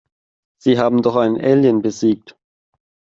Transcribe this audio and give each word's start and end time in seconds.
Sie 0.59 0.79
haben 0.79 1.03
doch 1.03 1.15
einen 1.15 1.39
Alien 1.39 1.83
besiegt. 1.83 2.35